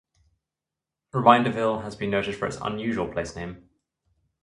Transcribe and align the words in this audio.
Reminderville 1.13 1.83
has 1.83 1.95
been 1.95 2.09
noted 2.09 2.35
for 2.35 2.47
its 2.47 2.57
unusual 2.59 3.07
place 3.07 3.35
name. 3.35 3.69